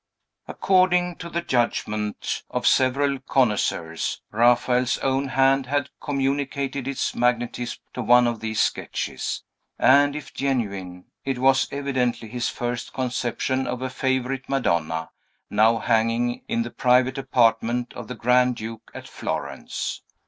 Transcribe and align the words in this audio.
According 0.47 1.17
to 1.17 1.29
the 1.29 1.43
judgment 1.43 2.41
of 2.49 2.65
several 2.65 3.19
connoisseurs, 3.19 4.19
Raphael's 4.31 4.97
own 4.97 5.27
hand 5.27 5.67
had 5.67 5.91
communicated 6.01 6.87
its 6.87 7.13
magnetism 7.13 7.77
to 7.93 8.01
one 8.01 8.25
of 8.25 8.39
these 8.39 8.59
sketches; 8.59 9.43
and, 9.77 10.15
if 10.15 10.33
genuine, 10.33 11.05
it 11.23 11.37
was 11.37 11.67
evidently 11.71 12.27
his 12.29 12.49
first 12.49 12.93
conception 12.93 13.67
of 13.67 13.83
a 13.83 13.91
favorite 13.91 14.49
Madonna, 14.49 15.11
now 15.51 15.77
hanging 15.77 16.41
in 16.47 16.63
the 16.63 16.71
private 16.71 17.19
apartment 17.19 17.93
of 17.93 18.07
the 18.07 18.15
Grand 18.15 18.55
Duke, 18.55 18.89
at 18.95 19.07
Florence. 19.07 20.01